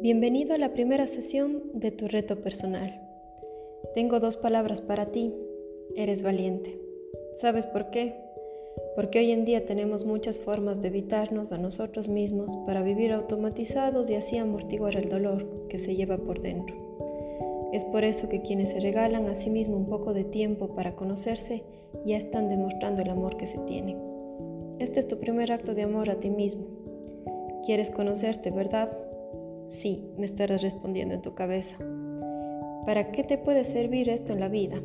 Bienvenido 0.00 0.54
a 0.54 0.58
la 0.58 0.74
primera 0.74 1.08
sesión 1.08 1.60
de 1.74 1.90
tu 1.90 2.06
reto 2.06 2.36
personal. 2.36 3.00
Tengo 3.94 4.20
dos 4.20 4.36
palabras 4.36 4.80
para 4.80 5.06
ti. 5.06 5.34
Eres 5.96 6.22
valiente. 6.22 6.78
¿Sabes 7.40 7.66
por 7.66 7.90
qué? 7.90 8.14
Porque 8.94 9.18
hoy 9.18 9.32
en 9.32 9.44
día 9.44 9.66
tenemos 9.66 10.04
muchas 10.04 10.38
formas 10.38 10.80
de 10.80 10.86
evitarnos 10.86 11.50
a 11.50 11.58
nosotros 11.58 12.08
mismos 12.08 12.56
para 12.64 12.82
vivir 12.82 13.10
automatizados 13.10 14.08
y 14.08 14.14
así 14.14 14.36
amortiguar 14.36 14.94
el 14.94 15.08
dolor 15.08 15.66
que 15.68 15.80
se 15.80 15.96
lleva 15.96 16.16
por 16.16 16.42
dentro. 16.42 16.76
Es 17.72 17.84
por 17.84 18.04
eso 18.04 18.28
que 18.28 18.40
quienes 18.40 18.70
se 18.70 18.78
regalan 18.78 19.26
a 19.26 19.34
sí 19.34 19.50
mismos 19.50 19.80
un 19.80 19.88
poco 19.88 20.14
de 20.14 20.22
tiempo 20.22 20.76
para 20.76 20.94
conocerse 20.94 21.64
ya 22.06 22.18
están 22.18 22.48
demostrando 22.48 23.02
el 23.02 23.10
amor 23.10 23.36
que 23.36 23.48
se 23.48 23.58
tiene. 23.66 23.96
Este 24.78 25.00
es 25.00 25.08
tu 25.08 25.18
primer 25.18 25.50
acto 25.50 25.74
de 25.74 25.82
amor 25.82 26.08
a 26.08 26.20
ti 26.20 26.30
mismo. 26.30 26.66
¿Quieres 27.66 27.90
conocerte, 27.90 28.52
verdad? 28.52 29.07
Sí, 29.70 30.04
me 30.16 30.26
estarás 30.26 30.62
respondiendo 30.62 31.14
en 31.14 31.22
tu 31.22 31.34
cabeza. 31.34 31.76
¿Para 32.86 33.12
qué 33.12 33.22
te 33.22 33.38
puede 33.38 33.64
servir 33.64 34.08
esto 34.08 34.32
en 34.32 34.40
la 34.40 34.48
vida? 34.48 34.80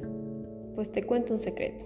Pues 0.76 0.92
te 0.92 1.04
cuento 1.04 1.34
un 1.34 1.40
secreto. 1.40 1.86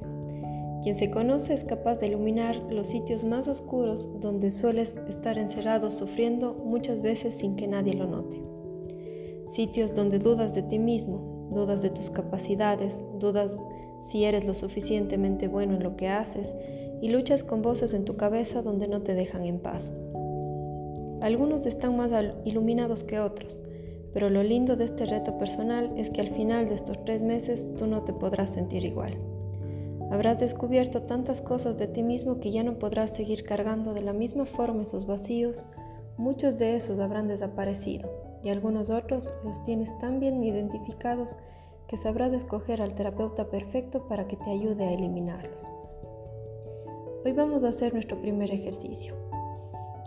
Quien 0.84 0.96
se 0.96 1.12
conoce 1.12 1.54
es 1.54 1.64
capaz 1.64 1.96
de 1.98 2.08
iluminar 2.08 2.56
los 2.72 2.88
sitios 2.88 3.24
más 3.24 3.48
oscuros 3.48 4.10
donde 4.20 4.52
sueles 4.52 4.96
estar 5.10 5.38
encerrado 5.38 5.92
sufriendo 5.92 6.54
muchas 6.54 7.02
veces 7.02 7.36
sin 7.36 7.56
que 7.56 7.68
nadie 7.68 7.94
lo 7.94 8.08
note. 8.08 8.42
Sitios 9.50 9.94
donde 9.94 10.20
dudas 10.20 10.56
de 10.56 10.64
ti 10.64 10.80
mismo, 10.80 11.50
dudas 11.52 11.82
de 11.82 11.90
tus 11.90 12.10
capacidades, 12.10 12.96
dudas 13.20 13.52
si 14.10 14.24
eres 14.24 14.46
lo 14.46 14.54
suficientemente 14.54 15.48
bueno 15.48 15.76
en 15.76 15.84
lo 15.84 15.98
que 15.98 16.08
haces 16.08 16.54
y 17.02 17.10
luchas 17.10 17.44
con 17.44 17.62
voces 17.62 17.94
en 17.94 18.06
tu 18.06 18.16
cabeza 18.16 18.62
donde 18.62 18.88
no 18.88 19.02
te 19.02 19.14
dejan 19.14 19.46
en 19.46 19.60
paz. 19.60 19.94
Algunos 21.22 21.66
están 21.66 21.98
más 21.98 22.12
iluminados 22.46 23.04
que 23.04 23.20
otros, 23.20 23.60
pero 24.14 24.30
lo 24.30 24.44
lindo 24.44 24.76
de 24.76 24.86
este 24.86 25.06
reto 25.06 25.38
personal 25.38 25.92
es 25.98 26.12
que 26.12 26.22
al 26.22 26.30
final 26.30 26.70
de 26.70 26.76
estos 26.76 27.04
tres 27.06 27.24
meses 27.24 27.66
tú 27.76 27.88
no 27.88 28.04
te 28.04 28.14
podrás 28.14 28.52
sentir 28.52 28.84
igual. 28.84 29.18
Habrás 30.12 30.40
descubierto 30.40 31.02
tantas 31.02 31.42
cosas 31.42 31.78
de 31.78 31.88
ti 31.88 32.04
mismo 32.04 32.40
que 32.40 32.52
ya 32.52 32.64
no 32.64 32.80
podrás 32.80 33.12
seguir 33.16 33.44
cargando 33.44 33.94
de 33.94 34.02
la 34.02 34.14
misma 34.14 34.46
forma 34.46 34.84
esos 34.84 35.08
vacíos, 35.08 35.66
muchos 36.18 36.58
de 36.58 36.76
esos 36.76 37.00
habrán 37.00 37.28
desaparecido 37.28 38.10
y 38.44 38.50
algunos 38.50 38.90
otros 38.90 39.34
los 39.44 39.62
tienes 39.64 39.98
tan 39.98 40.20
bien 40.20 40.44
identificados 40.44 41.36
que 41.88 41.98
sabrás 41.98 42.32
escoger 42.34 42.82
al 42.82 42.96
terapeuta 42.96 43.50
perfecto 43.50 44.08
para 44.08 44.28
que 44.28 44.38
te 44.38 44.52
ayude 44.52 44.86
a 44.86 44.94
eliminarlos. 44.94 45.70
Hoy 47.26 47.32
vamos 47.34 47.64
a 47.64 47.70
hacer 47.70 47.94
nuestro 47.94 48.22
primer 48.22 48.52
ejercicio. 48.52 49.27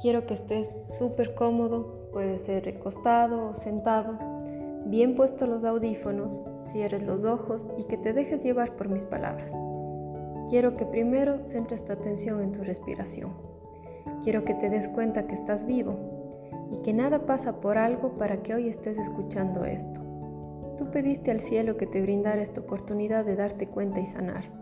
Quiero 0.00 0.24
que 0.26 0.32
estés 0.32 0.78
súper 0.86 1.34
cómodo, 1.34 2.08
puede 2.10 2.38
ser 2.38 2.64
recostado 2.64 3.48
o 3.48 3.54
sentado, 3.54 4.18
bien 4.86 5.14
puesto 5.14 5.46
los 5.46 5.62
audífonos, 5.62 6.42
cierres 6.64 7.02
los 7.02 7.24
ojos 7.24 7.70
y 7.76 7.84
que 7.84 7.98
te 7.98 8.14
dejes 8.14 8.42
llevar 8.42 8.76
por 8.76 8.88
mis 8.88 9.04
palabras. 9.04 9.52
Quiero 10.48 10.74
que 10.76 10.86
primero 10.86 11.44
centres 11.44 11.84
tu 11.84 11.92
atención 11.92 12.40
en 12.40 12.52
tu 12.52 12.64
respiración. 12.64 13.32
Quiero 14.24 14.42
que 14.44 14.54
te 14.54 14.70
des 14.70 14.88
cuenta 14.88 15.26
que 15.26 15.34
estás 15.34 15.66
vivo 15.66 15.96
y 16.72 16.78
que 16.78 16.94
nada 16.94 17.26
pasa 17.26 17.60
por 17.60 17.76
algo 17.76 18.16
para 18.16 18.42
que 18.42 18.54
hoy 18.54 18.68
estés 18.68 18.96
escuchando 18.96 19.66
esto. 19.66 20.00
Tú 20.78 20.90
pediste 20.90 21.30
al 21.30 21.40
cielo 21.40 21.76
que 21.76 21.86
te 21.86 22.00
brindara 22.00 22.40
esta 22.40 22.62
oportunidad 22.62 23.26
de 23.26 23.36
darte 23.36 23.66
cuenta 23.66 24.00
y 24.00 24.06
sanar 24.06 24.60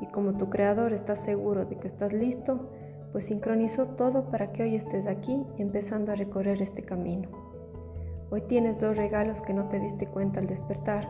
y 0.00 0.06
como 0.06 0.36
tu 0.36 0.48
creador 0.48 0.92
estás 0.92 1.18
seguro 1.18 1.64
de 1.64 1.76
que 1.76 1.88
estás 1.88 2.12
listo, 2.12 2.70
pues 3.12 3.26
sincronizó 3.26 3.86
todo 3.86 4.30
para 4.30 4.52
que 4.52 4.62
hoy 4.62 4.74
estés 4.74 5.06
aquí 5.06 5.44
empezando 5.56 6.12
a 6.12 6.16
recorrer 6.16 6.60
este 6.62 6.82
camino. 6.82 7.28
Hoy 8.30 8.42
tienes 8.42 8.78
dos 8.78 8.96
regalos 8.96 9.40
que 9.40 9.54
no 9.54 9.68
te 9.68 9.80
diste 9.80 10.06
cuenta 10.06 10.40
al 10.40 10.46
despertar. 10.46 11.08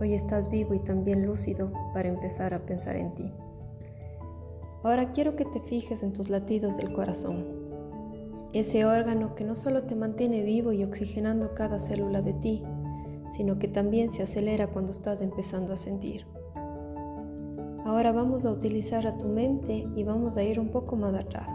Hoy 0.00 0.14
estás 0.14 0.48
vivo 0.50 0.74
y 0.74 0.78
también 0.78 1.26
lúcido 1.26 1.72
para 1.92 2.08
empezar 2.08 2.54
a 2.54 2.64
pensar 2.64 2.96
en 2.96 3.14
ti. 3.14 3.32
Ahora 4.82 5.12
quiero 5.12 5.34
que 5.34 5.44
te 5.44 5.60
fijes 5.60 6.02
en 6.02 6.12
tus 6.12 6.28
latidos 6.28 6.76
del 6.76 6.92
corazón, 6.92 7.64
ese 8.52 8.84
órgano 8.84 9.34
que 9.34 9.42
no 9.42 9.56
solo 9.56 9.82
te 9.82 9.96
mantiene 9.96 10.42
vivo 10.42 10.72
y 10.72 10.84
oxigenando 10.84 11.54
cada 11.54 11.80
célula 11.80 12.22
de 12.22 12.34
ti, 12.34 12.62
sino 13.32 13.58
que 13.58 13.66
también 13.66 14.12
se 14.12 14.22
acelera 14.22 14.68
cuando 14.68 14.92
estás 14.92 15.22
empezando 15.22 15.72
a 15.72 15.76
sentir. 15.76 16.24
Ahora 17.84 18.12
vamos 18.12 18.46
a 18.46 18.50
utilizar 18.50 19.06
a 19.06 19.18
tu 19.18 19.26
mente 19.26 19.86
y 19.94 20.04
vamos 20.04 20.38
a 20.38 20.42
ir 20.42 20.58
un 20.58 20.70
poco 20.70 20.96
más 20.96 21.14
atrás. 21.14 21.50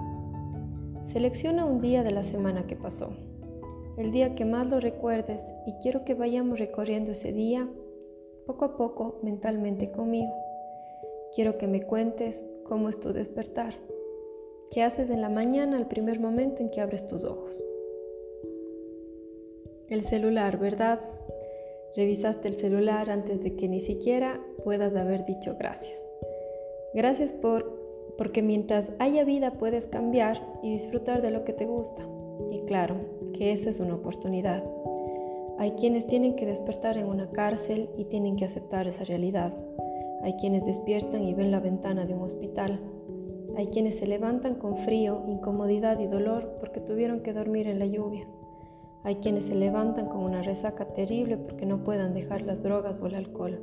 Selecciona 1.05 1.65
un 1.65 1.81
día 1.81 2.03
de 2.03 2.11
la 2.11 2.21
semana 2.21 2.67
que 2.67 2.75
pasó, 2.75 3.09
el 3.97 4.11
día 4.11 4.35
que 4.35 4.45
más 4.45 4.69
lo 4.69 4.79
recuerdes 4.79 5.41
y 5.65 5.73
quiero 5.81 6.05
que 6.05 6.13
vayamos 6.13 6.59
recorriendo 6.59 7.13
ese 7.13 7.33
día 7.33 7.67
poco 8.45 8.65
a 8.65 8.77
poco 8.77 9.19
mentalmente 9.23 9.91
conmigo. 9.91 10.31
Quiero 11.33 11.57
que 11.57 11.65
me 11.65 11.81
cuentes 11.81 12.45
cómo 12.63 12.89
es 12.89 12.99
tu 12.99 13.11
despertar. 13.11 13.73
¿Qué 14.69 14.83
haces 14.83 15.09
en 15.09 15.21
la 15.21 15.29
mañana 15.29 15.77
al 15.77 15.87
primer 15.87 16.19
momento 16.19 16.61
en 16.61 16.69
que 16.69 16.79
abres 16.79 17.07
tus 17.07 17.23
ojos? 17.23 17.63
El 19.87 20.03
celular, 20.03 20.59
¿verdad? 20.59 20.99
Revisaste 21.95 22.47
el 22.47 22.53
celular 22.53 23.09
antes 23.09 23.41
de 23.41 23.55
que 23.55 23.67
ni 23.67 23.81
siquiera 23.81 24.39
puedas 24.63 24.95
haber 24.95 25.25
dicho 25.25 25.55
gracias. 25.57 26.08
Gracias 26.93 27.33
por 27.33 27.79
porque 28.17 28.41
mientras 28.41 28.91
haya 28.99 29.23
vida 29.23 29.51
puedes 29.51 29.85
cambiar 29.85 30.41
y 30.61 30.73
disfrutar 30.73 31.21
de 31.21 31.31
lo 31.31 31.45
que 31.45 31.53
te 31.53 31.65
gusta. 31.65 32.05
Y 32.51 32.59
claro, 32.65 32.95
que 33.33 33.53
esa 33.53 33.69
es 33.69 33.79
una 33.79 33.95
oportunidad. 33.95 34.61
Hay 35.57 35.71
quienes 35.71 36.05
tienen 36.05 36.35
que 36.35 36.45
despertar 36.45 36.97
en 36.97 37.05
una 37.05 37.29
cárcel 37.29 37.89
y 37.97 38.05
tienen 38.05 38.35
que 38.35 38.43
aceptar 38.43 38.87
esa 38.87 39.05
realidad. 39.05 39.53
Hay 40.21 40.33
quienes 40.33 40.65
despiertan 40.65 41.23
y 41.23 41.33
ven 41.33 41.49
la 41.49 41.61
ventana 41.61 42.05
de 42.05 42.13
un 42.13 42.23
hospital. 42.23 42.81
Hay 43.55 43.67
quienes 43.67 43.95
se 43.95 44.05
levantan 44.05 44.55
con 44.55 44.75
frío, 44.75 45.23
incomodidad 45.27 45.99
y 45.99 46.07
dolor 46.07 46.57
porque 46.59 46.81
tuvieron 46.81 47.21
que 47.21 47.31
dormir 47.31 47.67
en 47.67 47.79
la 47.79 47.85
lluvia. 47.85 48.27
Hay 49.03 49.15
quienes 49.15 49.45
se 49.45 49.55
levantan 49.55 50.07
con 50.09 50.23
una 50.23 50.41
resaca 50.41 50.85
terrible 50.89 51.37
porque 51.37 51.65
no 51.65 51.85
puedan 51.85 52.13
dejar 52.13 52.41
las 52.41 52.61
drogas 52.61 52.99
o 52.99 53.07
el 53.07 53.15
alcohol. 53.15 53.61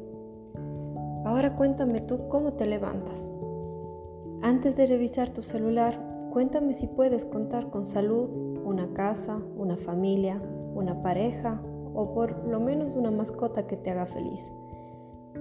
Ahora 1.27 1.57
cuéntame 1.57 2.01
tú 2.03 2.29
cómo 2.29 2.53
te 2.53 2.67
levantas. 2.67 3.33
Antes 4.43 4.77
de 4.77 4.87
revisar 4.87 5.31
tu 5.31 5.43
celular, 5.43 5.99
cuéntame 6.31 6.75
si 6.75 6.87
puedes 6.87 7.25
contar 7.25 7.69
con 7.69 7.85
salud, 7.85 8.31
una 8.65 8.93
casa, 8.95 9.43
una 9.57 9.77
familia, 9.77 10.41
una 10.77 11.03
pareja 11.03 11.61
o 11.95 12.15
por 12.15 12.47
lo 12.47 12.61
menos 12.61 12.95
una 12.95 13.11
mascota 13.11 13.67
que 13.67 13.77
te 13.77 13.91
haga 13.91 14.07
feliz. 14.07 14.41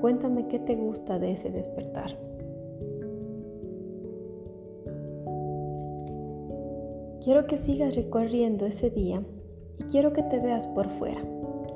Cuéntame 0.01 0.47
qué 0.47 0.57
te 0.57 0.75
gusta 0.75 1.19
de 1.19 1.33
ese 1.33 1.51
despertar. 1.51 2.17
Quiero 7.23 7.45
que 7.45 7.59
sigas 7.59 7.95
recorriendo 7.95 8.65
ese 8.65 8.89
día 8.89 9.23
y 9.77 9.83
quiero 9.83 10.13
que 10.13 10.23
te 10.23 10.39
veas 10.39 10.67
por 10.67 10.89
fuera, 10.89 11.21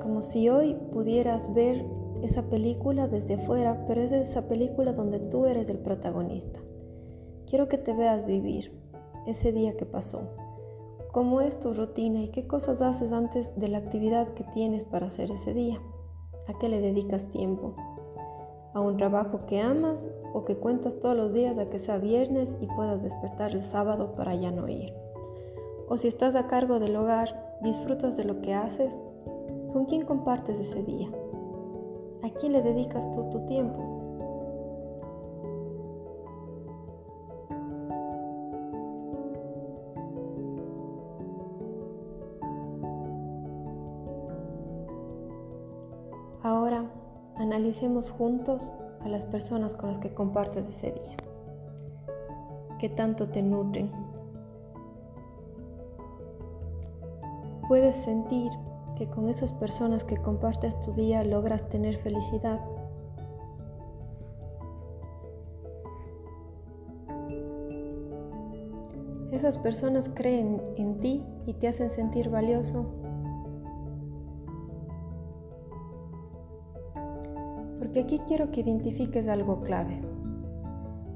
como 0.02 0.20
si 0.22 0.48
hoy 0.48 0.76
pudieras 0.90 1.54
ver 1.54 1.84
esa 2.22 2.42
película 2.42 3.08
desde 3.08 3.34
afuera, 3.34 3.84
pero 3.86 4.00
es 4.00 4.12
esa 4.12 4.48
película 4.48 4.92
donde 4.92 5.18
tú 5.18 5.46
eres 5.46 5.68
el 5.68 5.78
protagonista. 5.78 6.60
Quiero 7.46 7.68
que 7.68 7.78
te 7.78 7.92
veas 7.92 8.26
vivir 8.26 8.72
ese 9.26 9.52
día 9.52 9.76
que 9.76 9.86
pasó. 9.86 10.30
¿Cómo 11.12 11.40
es 11.40 11.58
tu 11.58 11.74
rutina 11.74 12.20
y 12.20 12.28
qué 12.28 12.46
cosas 12.46 12.82
haces 12.82 13.10
antes 13.10 13.58
de 13.58 13.68
la 13.68 13.78
actividad 13.78 14.28
que 14.34 14.44
tienes 14.44 14.84
para 14.84 15.06
hacer 15.06 15.32
ese 15.32 15.52
día? 15.52 15.80
¿A 16.46 16.58
qué 16.58 16.68
le 16.68 16.80
dedicas 16.80 17.28
tiempo? 17.30 17.74
¿A 18.72 18.80
un 18.80 18.96
trabajo 18.96 19.46
que 19.46 19.60
amas 19.60 20.10
o 20.32 20.44
que 20.44 20.56
cuentas 20.56 21.00
todos 21.00 21.16
los 21.16 21.32
días 21.32 21.58
a 21.58 21.68
que 21.68 21.80
sea 21.80 21.98
viernes 21.98 22.56
y 22.60 22.66
puedas 22.68 23.02
despertar 23.02 23.50
el 23.52 23.64
sábado 23.64 24.14
para 24.14 24.36
ya 24.36 24.52
no 24.52 24.68
ir? 24.68 24.94
O 25.88 25.96
si 25.96 26.06
estás 26.06 26.36
a 26.36 26.46
cargo 26.46 26.78
del 26.78 26.94
hogar, 26.94 27.58
¿disfrutas 27.62 28.16
de 28.16 28.24
lo 28.24 28.40
que 28.40 28.54
haces? 28.54 28.94
¿Con 29.72 29.86
quién 29.86 30.06
compartes 30.06 30.60
ese 30.60 30.84
día? 30.84 31.10
¿A 32.22 32.28
quién 32.28 32.52
le 32.52 32.62
dedicas 32.62 33.10
tú 33.12 33.30
tu 33.30 33.40
tiempo? 33.46 34.00
Ahora 46.42 46.84
analicemos 47.36 48.10
juntos 48.10 48.72
a 49.00 49.08
las 49.08 49.26
personas 49.26 49.74
con 49.74 49.90
las 49.90 49.98
que 49.98 50.12
compartes 50.12 50.66
ese 50.68 50.92
día. 50.92 51.16
¿Qué 52.78 52.88
tanto 52.88 53.28
te 53.28 53.42
nutren? 53.42 53.90
Puedes 57.68 57.96
sentir 57.98 58.50
que 59.00 59.06
con 59.06 59.30
esas 59.30 59.54
personas 59.54 60.04
que 60.04 60.18
compartes 60.18 60.78
tu 60.80 60.92
día 60.92 61.24
logras 61.24 61.70
tener 61.70 61.96
felicidad. 61.96 62.60
Esas 69.32 69.56
personas 69.56 70.10
creen 70.12 70.60
en 70.76 71.00
ti 71.00 71.24
y 71.46 71.54
te 71.54 71.68
hacen 71.68 71.88
sentir 71.88 72.28
valioso. 72.28 72.84
Porque 77.78 78.00
aquí 78.00 78.18
quiero 78.26 78.50
que 78.50 78.60
identifiques 78.60 79.28
algo 79.28 79.62
clave. 79.62 80.02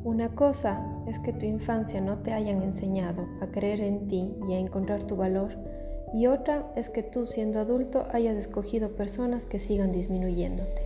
Una 0.04 0.34
cosa 0.34 0.82
es 1.06 1.18
que 1.18 1.34
tu 1.34 1.44
infancia 1.44 2.00
no 2.00 2.20
te 2.20 2.32
hayan 2.32 2.62
enseñado 2.62 3.26
a 3.42 3.48
creer 3.48 3.82
en 3.82 4.08
ti 4.08 4.34
y 4.48 4.54
a 4.54 4.58
encontrar 4.58 5.04
tu 5.04 5.16
valor 5.16 5.83
y 6.14 6.28
otra 6.28 6.64
es 6.76 6.90
que 6.90 7.02
tú 7.02 7.26
siendo 7.26 7.58
adulto 7.58 8.06
hayas 8.12 8.36
escogido 8.36 8.90
personas 8.90 9.46
que 9.46 9.58
sigan 9.58 9.90
disminuyéndote. 9.90 10.80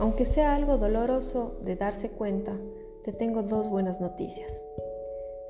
Aunque 0.00 0.24
sea 0.24 0.56
algo 0.56 0.78
doloroso 0.78 1.58
de 1.62 1.76
darse 1.76 2.08
cuenta, 2.08 2.56
te 3.04 3.12
tengo 3.12 3.42
dos 3.42 3.68
buenas 3.68 4.00
noticias. 4.00 4.64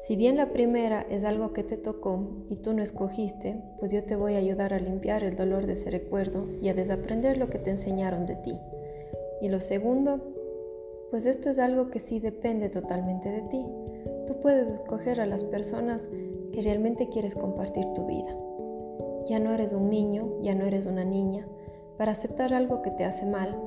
Si 0.07 0.17
bien 0.17 0.37
la 0.37 0.51
primera 0.51 1.07
es 1.09 1.23
algo 1.23 1.53
que 1.53 1.63
te 1.63 1.77
tocó 1.77 2.21
y 2.51 2.57
tú 2.57 2.73
no 2.73 2.83
escogiste, 2.83 3.63
pues 3.79 3.93
yo 3.93 4.03
te 4.03 4.17
voy 4.17 4.35
a 4.35 4.39
ayudar 4.39 4.75
a 4.75 4.81
limpiar 4.81 5.23
el 5.23 5.37
dolor 5.37 5.67
de 5.67 5.75
ese 5.75 5.91
recuerdo 5.91 6.49
y 6.61 6.69
a 6.69 6.75
desaprender 6.75 7.39
lo 7.39 7.49
que 7.49 7.59
te 7.59 7.71
enseñaron 7.71 8.27
de 8.27 8.35
ti. 8.37 8.59
Y 9.41 9.49
lo 9.49 9.61
segundo, 9.61 10.21
pues 11.11 11.27
esto 11.27 11.49
es 11.49 11.61
algo 11.61 11.91
que 11.91 12.01
sí 12.01 12.19
depende 12.19 12.71
totalmente 12.71 13.31
de 13.31 13.43
ti. 13.43 13.65
Tú 14.27 14.41
puedes 14.41 14.69
escoger 14.69 15.21
a 15.21 15.27
las 15.27 15.45
personas 15.45 16.09
que 16.57 16.63
realmente 16.63 17.11
quieres 17.11 17.35
compartir 17.35 17.85
tu 17.93 18.07
vida. 18.07 18.35
Ya 19.29 19.39
no 19.39 19.53
eres 19.53 19.75
un 19.75 19.91
niño, 19.91 20.41
ya 20.41 20.55
no 20.55 20.65
eres 20.65 20.87
una 20.87 21.05
niña, 21.05 21.47
para 21.99 22.13
aceptar 22.13 22.55
algo 22.55 22.81
que 22.81 22.91
te 22.91 23.05
hace 23.05 23.27
mal. 23.27 23.61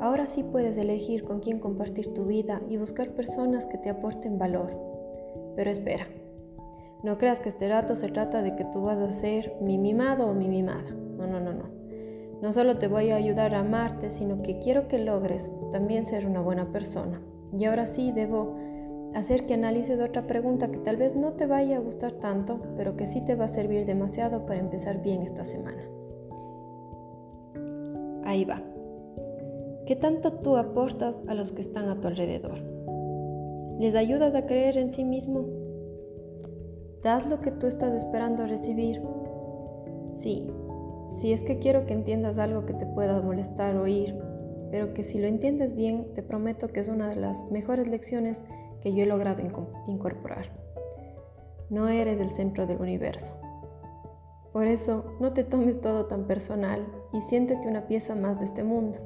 Ahora 0.00 0.28
sí 0.28 0.44
puedes 0.44 0.76
elegir 0.76 1.24
con 1.24 1.40
quién 1.40 1.58
compartir 1.58 2.14
tu 2.14 2.26
vida 2.26 2.62
y 2.70 2.76
buscar 2.76 3.10
personas 3.10 3.66
que 3.66 3.76
te 3.76 3.90
aporten 3.90 4.38
valor 4.38 4.92
pero 5.56 5.70
espera, 5.70 6.06
no 7.02 7.18
creas 7.18 7.40
que 7.40 7.50
este 7.50 7.68
rato 7.68 7.96
se 7.96 8.08
trata 8.08 8.42
de 8.42 8.54
que 8.54 8.64
tú 8.64 8.82
vas 8.82 8.98
a 8.98 9.12
ser 9.12 9.56
mi 9.60 9.78
mimado 9.78 10.26
o 10.26 10.34
mi 10.34 10.48
mimada. 10.48 10.90
No, 10.90 11.26
no, 11.26 11.40
no, 11.40 11.52
no. 11.52 11.64
No 12.40 12.52
solo 12.52 12.78
te 12.78 12.88
voy 12.88 13.10
a 13.10 13.16
ayudar 13.16 13.54
a 13.54 13.60
amarte, 13.60 14.10
sino 14.10 14.42
que 14.42 14.58
quiero 14.58 14.88
que 14.88 14.98
logres 14.98 15.50
también 15.70 16.06
ser 16.06 16.26
una 16.26 16.40
buena 16.40 16.72
persona. 16.72 17.20
Y 17.56 17.64
ahora 17.66 17.86
sí 17.86 18.12
debo 18.12 18.56
hacer 19.14 19.46
que 19.46 19.54
analices 19.54 20.00
otra 20.00 20.26
pregunta 20.26 20.70
que 20.70 20.78
tal 20.78 20.96
vez 20.96 21.14
no 21.14 21.32
te 21.32 21.46
vaya 21.46 21.76
a 21.76 21.80
gustar 21.80 22.12
tanto, 22.12 22.60
pero 22.76 22.96
que 22.96 23.06
sí 23.06 23.20
te 23.20 23.34
va 23.34 23.46
a 23.46 23.48
servir 23.48 23.84
demasiado 23.86 24.46
para 24.46 24.60
empezar 24.60 25.02
bien 25.02 25.22
esta 25.22 25.44
semana. 25.44 25.82
Ahí 28.24 28.44
va. 28.44 28.62
¿Qué 29.86 29.96
tanto 29.96 30.32
tú 30.32 30.56
aportas 30.56 31.22
a 31.26 31.34
los 31.34 31.52
que 31.52 31.60
están 31.60 31.88
a 31.88 32.00
tu 32.00 32.08
alrededor? 32.08 32.58
¿Les 33.78 33.94
ayudas 33.94 34.34
a 34.34 34.46
creer 34.46 34.76
en 34.78 34.90
sí 34.90 35.04
mismo? 35.04 35.44
¿Das 37.02 37.26
lo 37.28 37.40
que 37.40 37.50
tú 37.50 37.66
estás 37.66 37.92
esperando 37.94 38.46
recibir? 38.46 39.02
Sí, 40.14 40.46
si 41.08 41.32
es 41.32 41.42
que 41.42 41.58
quiero 41.58 41.84
que 41.84 41.94
entiendas 41.94 42.38
algo 42.38 42.64
que 42.64 42.74
te 42.74 42.86
pueda 42.86 43.20
molestar 43.20 43.76
oír, 43.76 44.14
pero 44.70 44.94
que 44.94 45.02
si 45.02 45.18
lo 45.18 45.26
entiendes 45.26 45.74
bien, 45.74 46.06
te 46.14 46.22
prometo 46.22 46.68
que 46.68 46.80
es 46.80 46.88
una 46.88 47.08
de 47.08 47.16
las 47.16 47.44
mejores 47.50 47.88
lecciones 47.88 48.42
que 48.82 48.92
yo 48.92 49.04
he 49.04 49.06
logrado 49.06 49.42
incorporar. 49.86 50.50
No 51.70 51.88
eres 51.88 52.20
el 52.20 52.30
centro 52.30 52.66
del 52.66 52.80
universo. 52.80 53.32
Por 54.52 54.66
eso, 54.66 55.16
no 55.20 55.32
te 55.32 55.44
tomes 55.44 55.80
todo 55.80 56.06
tan 56.06 56.24
personal 56.24 56.86
y 57.12 57.22
siéntete 57.22 57.68
una 57.68 57.86
pieza 57.86 58.14
más 58.14 58.38
de 58.38 58.44
este 58.44 58.64
mundo. 58.64 58.98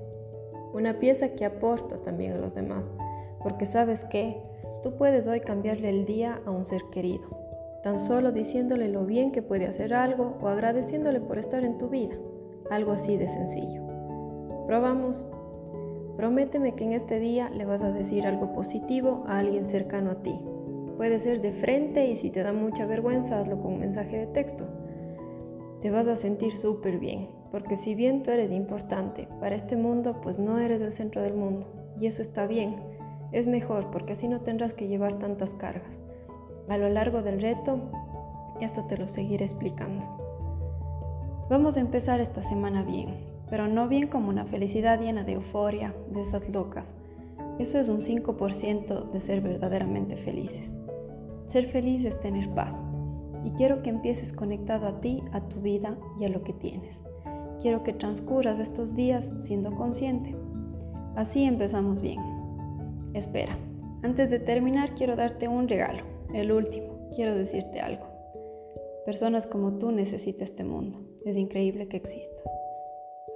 Una 0.75 0.99
pieza 0.99 1.29
que 1.31 1.45
aporta 1.45 2.03
también 2.03 2.33
a 2.33 2.39
los 2.39 2.55
demás, 2.55 2.93
porque 3.43 3.67
sabes 3.67 4.05
que 4.05 4.43
Tú 4.87 4.95
puedes 4.95 5.27
hoy 5.27 5.41
cambiarle 5.41 5.91
el 5.91 6.07
día 6.07 6.41
a 6.47 6.51
un 6.53 6.65
ser 6.65 6.85
querido, 6.93 7.25
tan 7.83 7.99
solo 7.99 8.31
diciéndole 8.31 8.89
lo 8.89 9.05
bien 9.05 9.33
que 9.33 9.43
puede 9.43 9.67
hacer 9.67 9.93
algo 9.95 10.37
o 10.41 10.47
agradeciéndole 10.47 11.21
por 11.21 11.39
estar 11.39 11.65
en 11.65 11.77
tu 11.77 11.89
vida, 11.89 12.15
algo 12.71 12.93
así 12.93 13.17
de 13.17 13.29
sencillo. 13.29 13.83
Probamos. 14.69 15.27
Prométeme 16.17 16.75
que 16.75 16.85
en 16.85 16.93
este 16.93 17.19
día 17.21 17.51
le 17.51 17.65
vas 17.65 17.83
a 17.83 17.93
decir 17.93 18.27
algo 18.27 18.53
positivo 18.53 19.25
a 19.27 19.39
alguien 19.39 19.65
cercano 19.65 20.11
a 20.11 20.23
ti. 20.23 20.37
Puede 20.97 21.21
ser 21.21 21.41
de 21.43 21.53
frente 21.53 22.07
y 22.07 22.17
si 22.17 22.31
te 22.31 22.43
da 22.43 22.53
mucha 22.53 22.87
vergüenza, 22.87 23.39
hazlo 23.39 23.61
con 23.61 23.75
un 23.75 23.81
mensaje 23.81 24.19
de 24.19 24.27
texto. 24.27 24.67
Te 25.83 25.91
vas 25.91 26.09
a 26.09 26.17
sentir 26.17 26.57
súper 26.57 26.99
bien, 26.99 27.29
porque 27.51 27.77
si 27.77 27.95
bien 27.95 28.23
tú 28.23 28.31
eres 28.31 28.51
importante 28.51 29.29
para 29.41 29.57
este 29.57 29.77
mundo, 29.77 30.21
pues 30.23 30.39
no 30.39 30.59
eres 30.59 30.81
el 30.81 30.93
centro 30.93 31.23
del 31.23 31.35
mundo. 31.35 31.69
Y 31.99 32.07
eso 32.07 32.23
está 32.23 32.47
bien 32.47 32.77
es 33.33 33.47
mejor 33.47 33.91
porque 33.91 34.13
así 34.13 34.29
no 34.29 34.41
tendrás 34.41 34.73
que 34.73 34.89
llevar 34.89 35.19
tantas 35.19 35.55
cargas. 35.55 36.01
A 36.69 36.79
lo 36.79 36.89
largo 36.89 37.23
del 37.23 37.41
reto, 37.41 37.81
esto 38.61 38.85
te 38.87 38.97
lo 38.97 39.09
seguiré 39.09 39.45
explicando. 39.45 40.07
Vamos 41.49 41.77
a 41.77 41.81
empezar 41.81 42.21
esta 42.21 42.43
semana 42.43 42.83
bien, 42.83 43.15
pero 43.51 43.69
no 43.69 43.89
bien 43.89 44.09
como 44.09 44.29
una 44.29 44.45
felicidad 44.45 45.01
llena 45.01 45.25
de 45.25 45.33
euforia, 45.33 45.95
de 46.11 46.23
esas 46.23 46.49
locas. 46.49 46.95
Eso 47.59 47.79
es 47.79 47.89
un 47.89 47.99
5% 47.99 49.11
de 49.11 49.21
ser 49.21 49.41
verdaderamente 49.41 50.17
felices. 50.17 50.79
Ser 51.47 51.67
feliz 51.67 52.05
es 52.05 52.19
tener 52.21 52.51
paz. 52.51 52.75
Y 53.45 53.51
quiero 53.53 53.83
que 53.83 53.91
empieces 53.91 54.33
conectado 54.33 54.87
a 54.89 55.01
ti, 55.01 55.23
a 55.33 55.41
tu 55.49 55.61
vida 55.61 55.97
y 56.19 56.25
a 56.25 56.29
lo 56.29 56.43
que 56.43 56.53
tienes. 56.53 57.01
Quiero 57.61 57.83
que 57.83 57.93
transcurras 57.93 58.59
estos 58.59 58.95
días 58.95 59.33
siendo 59.39 59.75
consciente. 59.75 60.37
Así 61.15 61.45
empezamos 61.45 62.01
bien. 62.01 62.21
Espera, 63.15 63.57
antes 64.03 64.29
de 64.31 64.39
terminar 64.39 64.95
quiero 64.95 65.17
darte 65.17 65.49
un 65.49 65.69
regalo, 65.69 66.03
el 66.35 66.53
último. 66.53 67.09
Quiero 67.15 67.35
decirte 67.35 67.81
algo. 67.81 68.07
Personas 69.07 69.47
como 69.47 69.79
tú 69.79 69.93
necesitan 69.93 70.45
este 70.45 70.65
mundo. 70.65 70.99
Es 71.25 71.37
increíble 71.37 71.89
que 71.89 71.97
existas. 71.97 72.56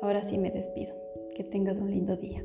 Ahora 0.03 0.23
sí 0.23 0.39
me 0.39 0.51
despido. 0.51 0.95
Que 1.35 1.45
tengas 1.45 1.79
un 1.79 1.91
lindo 1.91 2.17
día. 2.17 2.45